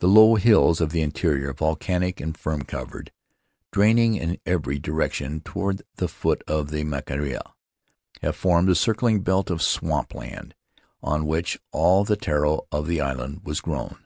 [0.00, 3.10] The low hills of the interior, volcanic and fern covered,
[3.72, 7.40] draining in every direction toward the foot of the makatea,
[8.20, 10.54] have formed a circling belt of swamp land,
[11.02, 13.96] on which all the taro of the island was grown.